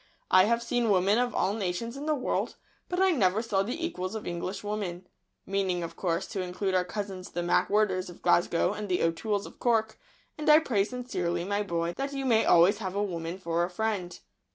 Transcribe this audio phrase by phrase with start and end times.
[0.31, 2.55] I have seen women of all nations in the world,
[2.89, 5.05] but I never saw the equals of English women
[5.45, 9.59] (meaning, of course, to include our cousins the MacWhirters of Glasgow and the O'Tooles of
[9.59, 9.99] Cork);
[10.39, 13.69] and I pray sincerely, my boy, that you may always have a woman for a
[13.69, 14.17] friend."